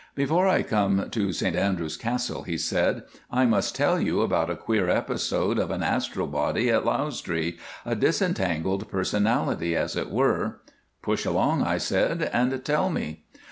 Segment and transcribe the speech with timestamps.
[0.15, 4.55] "Before I come to St Andrews Castle," he said, "I must tell you about a
[4.55, 10.57] queer episode of an astral body at Lausdree, a disentangled personality, as it were."
[11.03, 13.25] "Push along," I said, "and tell me."